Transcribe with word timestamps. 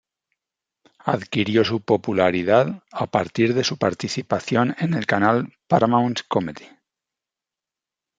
Adquirió 1.05 1.63
su 1.63 1.81
popularidad 1.81 2.81
a 2.91 3.05
partir 3.11 3.53
de 3.53 3.63
su 3.63 3.77
participación 3.77 4.75
en 4.79 4.95
el 4.95 5.05
canal 5.05 5.53
Paramount 5.67 6.21
Comedy. 6.27 6.65